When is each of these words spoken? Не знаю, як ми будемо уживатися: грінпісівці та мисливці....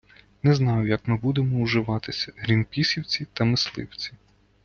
Не 0.43 0.55
знаю, 0.55 0.87
як 0.87 1.07
ми 1.07 1.17
будемо 1.17 1.59
уживатися: 1.59 2.33
грінпісівці 2.37 3.27
та 3.33 3.45
мисливці.... 3.45 4.11